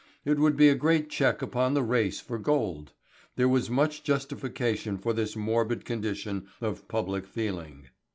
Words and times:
It 0.25 0.39
would 0.39 0.57
be 0.57 0.67
a 0.67 0.73
great 0.73 1.11
check 1.11 1.43
upon 1.43 1.75
the 1.75 1.83
race 1.83 2.19
for 2.19 2.39
gold. 2.39 2.91
There 3.35 3.47
was 3.47 3.69
much 3.69 4.01
justification 4.01 4.97
for 4.97 5.13
this 5.13 5.35
morbid 5.35 5.85
condition 5.85 6.47
of 6.59 6.87
public 6.87 7.27
feeling. 7.27 7.89